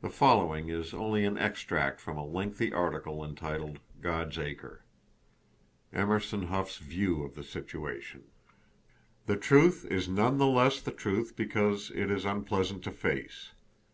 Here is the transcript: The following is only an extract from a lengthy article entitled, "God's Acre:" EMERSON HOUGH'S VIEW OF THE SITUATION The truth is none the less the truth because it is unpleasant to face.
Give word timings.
The 0.00 0.08
following 0.08 0.70
is 0.70 0.94
only 0.94 1.26
an 1.26 1.36
extract 1.36 2.00
from 2.00 2.16
a 2.16 2.24
lengthy 2.24 2.72
article 2.72 3.22
entitled, 3.22 3.78
"God's 4.00 4.38
Acre:" 4.38 4.82
EMERSON 5.92 6.44
HOUGH'S 6.46 6.78
VIEW 6.78 7.22
OF 7.24 7.34
THE 7.34 7.44
SITUATION 7.44 8.22
The 9.26 9.36
truth 9.36 9.84
is 9.90 10.08
none 10.08 10.38
the 10.38 10.46
less 10.46 10.80
the 10.80 10.90
truth 10.92 11.36
because 11.36 11.90
it 11.94 12.10
is 12.10 12.24
unpleasant 12.24 12.82
to 12.84 12.90
face. 12.90 13.50